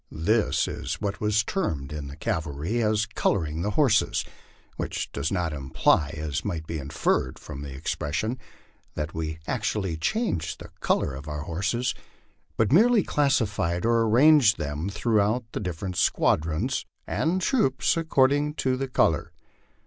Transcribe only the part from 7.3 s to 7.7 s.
from